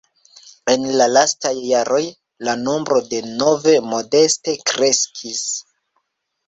[0.73, 2.01] En la lastaj jaroj
[2.49, 5.49] la nombro de nove modeste kreskis.